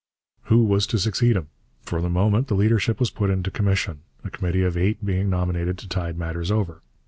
Who 0.45 0.63
was 0.63 0.87
to 0.87 0.97
succeed 0.97 1.35
him? 1.35 1.49
For 1.83 2.01
the 2.01 2.09
moment 2.09 2.47
the 2.47 2.55
leadership 2.55 2.99
was 2.99 3.11
put 3.11 3.29
into 3.29 3.51
commission, 3.51 3.99
a 4.23 4.31
committee 4.31 4.63
of 4.63 4.75
eight 4.75 5.05
being 5.05 5.29
nominated 5.29 5.77
to 5.77 5.87
tide 5.87 6.17
matters 6.17 6.49
over. 6.49 6.81